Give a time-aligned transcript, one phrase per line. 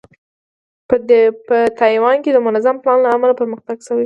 [1.47, 3.99] په تایوان کې د منظم پلان له امله پرمختګ شوی دی.